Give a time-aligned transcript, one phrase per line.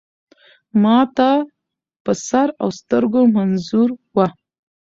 [0.81, 1.29] ما ته
[2.03, 4.27] په سر اوسترګو منظور وه.